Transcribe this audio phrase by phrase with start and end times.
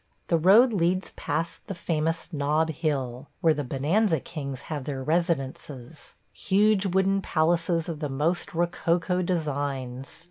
[0.29, 6.15] The road leads past the famous Nob Hill, where the bonanza kings have their residences–
[6.33, 10.07] huge wooden palaces of the most rococo designs.